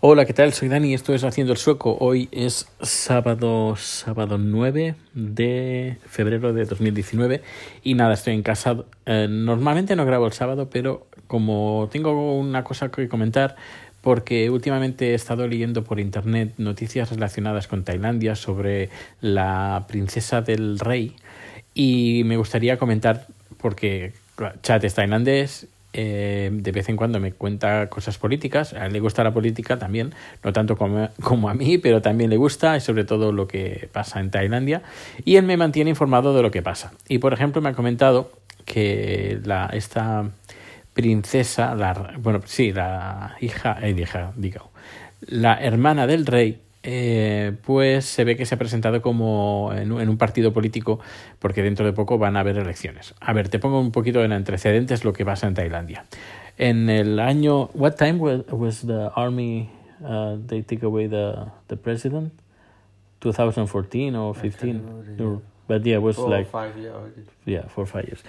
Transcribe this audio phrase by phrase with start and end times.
[0.00, 0.52] Hola, ¿qué tal?
[0.52, 1.96] Soy Dani, esto es Haciendo el Sueco.
[1.98, 7.42] Hoy es sábado, sábado 9 de febrero de 2019
[7.82, 8.76] y nada, estoy en casa.
[9.06, 13.56] Eh, normalmente no grabo el sábado, pero como tengo una cosa que comentar,
[14.00, 18.90] porque últimamente he estado leyendo por internet noticias relacionadas con Tailandia sobre
[19.20, 21.16] la princesa del rey
[21.74, 23.26] y me gustaría comentar
[23.56, 24.12] porque
[24.62, 28.74] chat es tailandés eh, de vez en cuando me cuenta cosas políticas.
[28.74, 30.14] A él le gusta la política también,
[30.44, 33.88] no tanto como, como, a mí, pero también le gusta y sobre todo lo que
[33.92, 34.82] pasa en Tailandia.
[35.24, 36.92] Y él me mantiene informado de lo que pasa.
[37.08, 38.30] Y por ejemplo me ha comentado
[38.64, 40.30] que la, esta
[40.92, 44.70] princesa, la, bueno, sí, la hija, eh, hija, digo,
[45.20, 50.18] la hermana del rey, eh, pues se ve que se ha presentado como en, un
[50.18, 51.00] partido político
[51.38, 53.14] porque dentro de poco van a haber elecciones.
[53.20, 56.04] A ver, te pongo un poquito en antecedentes lo que pasa en Tailandia.
[56.56, 58.18] En el año, what time
[58.50, 59.70] was, the army
[60.02, 61.34] uh, they take away the
[61.68, 62.32] the president?
[63.20, 64.82] 2014 or 15?
[65.68, 66.72] But yeah, was like five.
[67.44, 68.24] Yeah, four five years.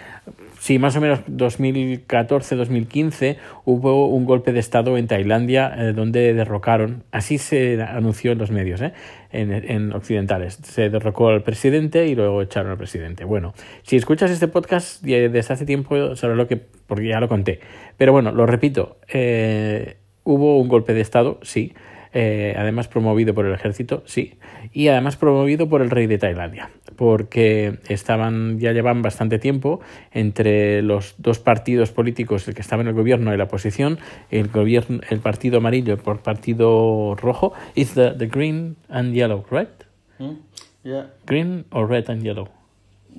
[0.60, 7.06] Sí, más o menos 2014-2015 hubo un golpe de estado en Tailandia eh, donde derrocaron,
[7.12, 8.92] así se anunció en los medios, ¿eh?
[9.32, 10.60] en, en, occidentales.
[10.64, 13.24] Se derrocó al presidente y luego echaron al presidente.
[13.24, 17.62] Bueno, si escuchas este podcast desde hace tiempo sabrás lo que, porque ya lo conté.
[17.98, 19.96] Pero bueno, lo repito, eh,
[20.26, 21.74] hubo un golpe de estado, sí.
[22.12, 24.34] Eh, además promovido por el ejército, sí,
[24.74, 29.80] y además promovido por el rey de Tailandia, porque estaban ya llevan bastante tiempo
[30.12, 34.00] entre los dos partidos políticos, el que estaba en el gobierno y la oposición,
[34.32, 39.70] el gobierno, el partido amarillo por partido rojo, is the, the green and yellow, right?
[40.18, 40.38] Hmm?
[40.84, 41.08] Yeah.
[41.28, 42.50] Green or red and yellow?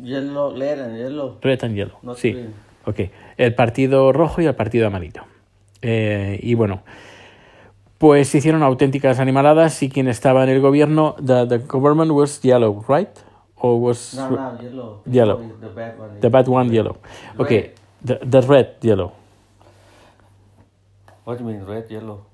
[0.02, 1.38] Yellow, red and yellow.
[1.42, 2.32] Red and yellow, Not sí.
[2.32, 2.54] green.
[2.86, 3.00] Ok,
[3.36, 5.22] el partido rojo y el partido amarillo.
[5.82, 6.82] Eh, y bueno,
[8.00, 12.82] pues hicieron auténticas animaladas y quien estaba en el gobierno, the, the government was yellow,
[12.88, 13.10] right?
[13.56, 15.02] Or was No, no, yellow.
[15.04, 15.38] Yellow.
[15.60, 16.20] The bad one.
[16.20, 16.96] the bad one yellow?
[17.38, 19.12] Okay, the, the red yellow.
[21.24, 22.24] What do you mean red, yellow?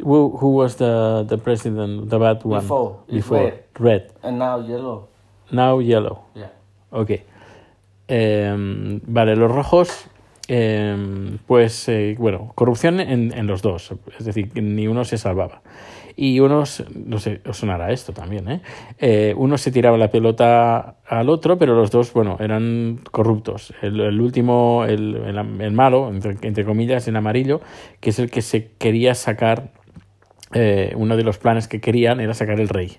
[0.00, 2.60] Who, who was the, the president, the bad one?
[2.60, 3.38] Before, Before.
[3.42, 3.64] red.
[3.80, 4.12] Red.
[4.22, 5.08] And now yellow.
[5.50, 6.26] Now yellow.
[6.36, 6.52] Yeah.
[6.92, 7.24] Ok.
[8.06, 10.06] Em, vale, los rojos,
[10.48, 15.62] em, pues eh, bueno, corrupción en, en, los dos, es decir, ni uno se salvaba.
[16.16, 18.60] Y unos, no sé, os sonará esto también, ¿eh?
[18.98, 19.34] ¿eh?
[19.36, 23.72] Uno se tiraba la pelota al otro, pero los dos, bueno, eran corruptos.
[23.80, 27.60] El, el último, el, el, el malo, entre, entre, comillas, en amarillo,
[28.00, 29.72] que es el que se quería sacar,
[30.52, 32.98] eh, uno de los planes que querían era sacar el rey,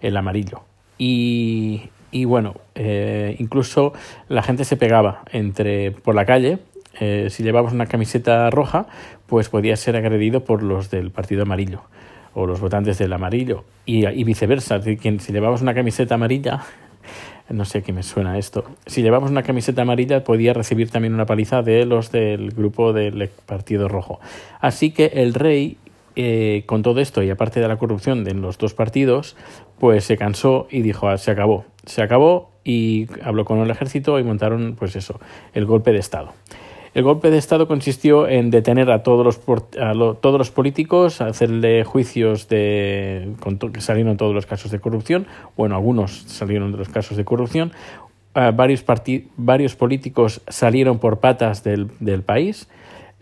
[0.00, 0.62] el amarillo.
[0.96, 3.92] Y, y bueno, eh, incluso
[4.28, 6.60] la gente se pegaba entre por la calle.
[7.00, 8.86] Eh, si llevabas una camiseta roja,
[9.26, 11.82] pues podías ser agredido por los del partido amarillo
[12.34, 14.80] o los votantes del amarillo y, viceversa.
[14.82, 16.62] Si llevabas una camiseta amarilla,
[17.48, 18.64] no sé qué me suena esto.
[18.86, 23.28] Si llevabas una camiseta amarilla, podía recibir también una paliza de los del grupo del
[23.46, 24.20] partido rojo.
[24.60, 25.78] Así que el rey
[26.16, 29.36] eh, con todo esto y aparte de la corrupción en los dos partidos,
[29.80, 34.18] pues se cansó y dijo, ah, se acabó, se acabó y habló con el ejército
[34.20, 35.18] y montaron, pues eso,
[35.54, 36.32] el golpe de Estado.
[36.94, 39.40] El golpe de Estado consistió en detener a todos los,
[39.80, 44.78] a lo, todos los políticos, hacerle juicios de con que salieron todos los casos de
[44.78, 47.72] corrupción, bueno, algunos salieron de los casos de corrupción,
[48.36, 48.84] uh, varios,
[49.36, 52.68] varios políticos salieron por patas del, del país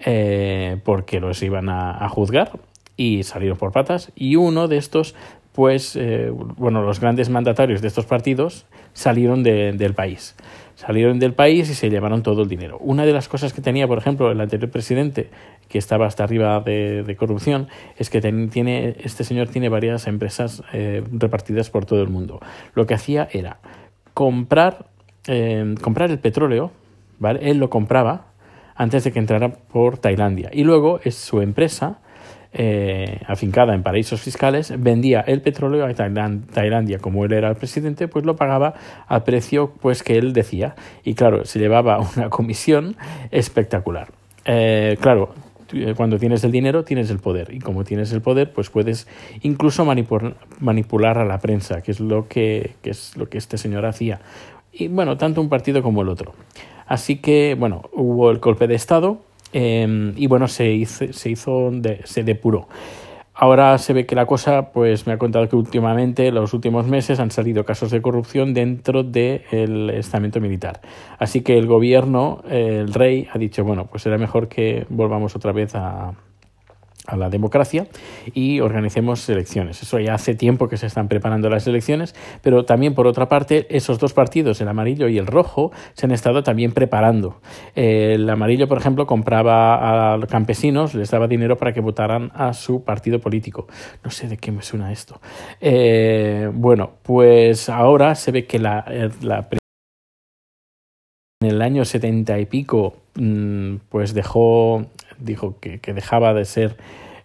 [0.04, 2.52] eh, porque los iban a, a juzgar
[2.98, 5.14] y salieron por patas y uno de estos
[5.52, 10.34] pues eh, bueno los grandes mandatarios de estos partidos salieron de, del país.
[10.75, 12.78] Salieron del país y se llevaron todo el dinero.
[12.80, 15.30] Una de las cosas que tenía por ejemplo el anterior presidente
[15.69, 20.06] que estaba hasta arriba de, de corrupción es que ten, tiene este señor tiene varias
[20.06, 22.41] empresas eh, repartidas por todo el mundo.
[22.75, 23.58] Lo que hacía era
[24.14, 24.86] comprar
[25.28, 26.72] eh, comprar el petróleo
[27.20, 28.26] vale él lo compraba
[28.75, 30.50] antes de que entrara por Tailandia.
[30.52, 32.00] Y luego es su empresa
[32.54, 38.08] eh, afincada en paraísos fiscales, vendía el petróleo a Tailandia, como él era el presidente,
[38.08, 38.75] pues lo pagaba
[39.06, 40.75] al precio pues que él decía.
[41.02, 42.96] Y claro, se llevaba una comisión
[43.31, 44.08] espectacular.
[44.44, 45.34] Eh, claro,
[45.96, 49.06] cuando tienes el dinero tienes el poder y como tienes el poder pues puedes
[49.43, 53.56] incluso manipul manipular a la prensa que es lo que, que es lo que este
[53.56, 54.20] señor hacía
[54.70, 56.34] y bueno tanto un partido como el otro
[56.87, 59.20] así que bueno hubo el golpe de estado
[59.52, 62.69] eh, y bueno, se hizo, se, hizo de, se depuró.
[63.34, 66.87] Ahora se ve que la cosa, pues me ha contado que últimamente, en los últimos
[66.87, 70.81] meses, han salido casos de corrupción dentro del estamento militar.
[71.19, 75.52] Así que el gobierno, el rey, ha dicho, bueno, pues será mejor que volvamos otra
[75.52, 76.12] vez a,
[77.06, 77.87] a la democracia
[78.32, 79.82] y organicemos elecciones.
[79.82, 83.66] Eso ya hace tiempo que se están preparando las elecciones, pero también por otra parte
[83.75, 87.40] esos dos partidos, el amarillo y el rojo, se han estado también preparando.
[87.75, 92.52] El amarillo, por ejemplo, compraba a los campesinos, les daba dinero para que votaran a
[92.52, 93.66] su partido político.
[94.04, 95.20] No sé de qué me suena esto.
[95.60, 99.49] Eh, bueno, pues ahora se ve que la, eh, la
[101.43, 104.87] en el año setenta y pico, mm, pues dejó,
[105.24, 106.76] dijo que, que dejaba de ser,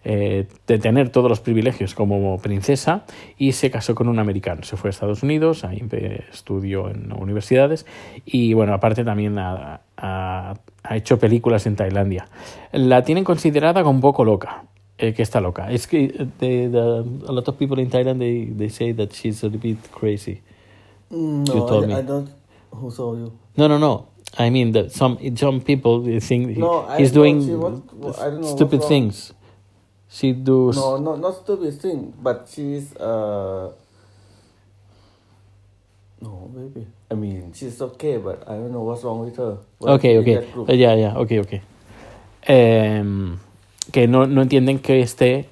[0.04, 3.04] eh, de tener todos los privilegios como princesa
[3.36, 4.62] y se casó con un americano.
[4.62, 5.82] Se fue a Estados Unidos, ahí
[6.32, 7.86] estudió en universidades
[8.24, 12.28] y bueno, aparte también ha, ha, ha hecho películas en Tailandia.
[12.72, 14.64] La tienen considerada como un poco loca.
[15.00, 15.70] Eh, que está loca.
[15.70, 16.76] Es que eh, the,
[17.28, 20.42] a lot of people in Thailand they, they say that she's a bit crazy.
[21.08, 21.94] Mm, You No, told I, me.
[22.00, 22.28] I don't.
[22.72, 23.32] Who saw you?
[23.54, 24.08] No, no, no.
[24.36, 27.82] I mean that some some people think No, he's doing what-
[28.32, 29.32] know stupid things.
[30.10, 30.76] She does.
[30.76, 33.70] No, no, not stupid thing, but she's uh.
[36.20, 36.86] No, baby.
[37.10, 39.58] I mean, she's okay, but I don't know what's wrong with her.
[39.78, 40.36] Why Okay, okay.
[40.56, 41.62] Uh, yeah, yeah, okay, okay.
[42.42, 43.38] Em,
[43.92, 45.46] que no, no entienden que esté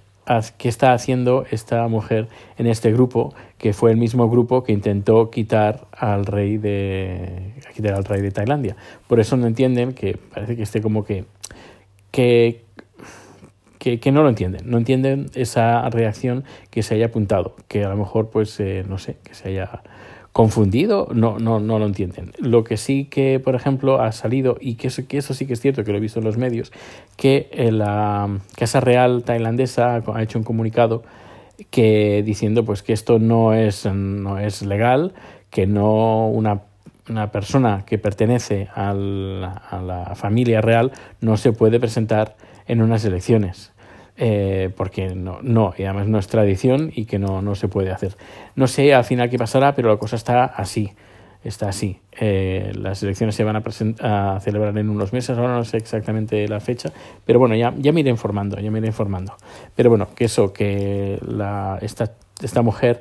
[0.56, 2.28] que está haciendo esta mujer
[2.58, 7.94] en este grupo, que fue el mismo grupo que intentó quitar al rey de quitar
[7.94, 8.76] al rey de Tailandia.
[9.06, 11.25] Por eso no entienden que parece que esté como que
[12.11, 12.62] que
[13.78, 17.88] que, que no lo entienden, no entienden esa reacción que se haya apuntado, que a
[17.88, 19.82] lo mejor pues eh, no sé, que se haya
[20.37, 22.33] confundido, no, no, no lo entienden.
[22.38, 25.55] Lo que sí que, por ejemplo, ha salido, y que eso, que eso sí que
[25.55, 26.73] es cierto, que lo he visto en los medios,
[27.17, 31.05] que eh, la Casa Real tailandesa ha hecho un comunicado
[31.71, 35.15] que diciendo pues que esto no es, no es legal,
[35.49, 36.65] que no una,
[37.09, 40.93] una persona que pertenece a la familia real
[41.23, 42.37] no se puede presentar
[42.67, 43.73] en unas elecciones.
[44.16, 47.90] Eh, porque no, no, y además no es tradición y que no, no se puede
[47.90, 48.16] hacer.
[48.54, 50.92] No sé al final qué pasará, pero la cosa está así.
[51.44, 52.00] Está así.
[52.18, 53.62] Eh, las elecciones se van a,
[54.00, 56.90] a celebrar en unos meses, ahora no sé exactamente la fecha,
[57.24, 59.34] pero bueno, ya, ya me iré informando, ya me iré informando.
[59.76, 62.10] Pero bueno, que eso, que la, esta,
[62.42, 63.00] esta mujer,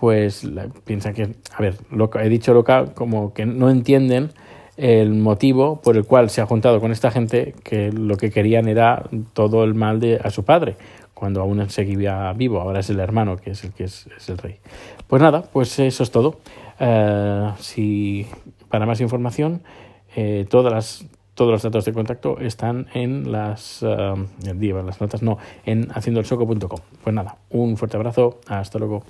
[0.00, 4.30] pues la- piensa que, a ver, loca, he dicho loca, como que no entienden
[4.76, 8.68] el motivo por el cual se ha juntado con esta gente que lo que querían
[8.68, 10.76] era todo el mal de a su padre
[11.14, 12.60] cuando aún seguía vivo.
[12.60, 14.58] Ahora es el hermano que es el que es, el rey.
[15.06, 16.40] Pues nada pues eso es todo.
[16.78, 18.26] Eh, si
[18.68, 19.62] para más información
[20.14, 23.84] eh, todas las todos los datos de contacto están en las
[24.54, 25.36] digo, en las notas no
[25.66, 29.04] en pues nada un fuerte abrazo hasta luego